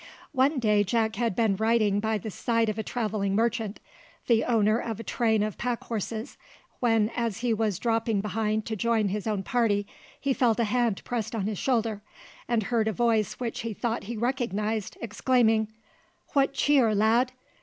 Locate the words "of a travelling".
2.69-3.35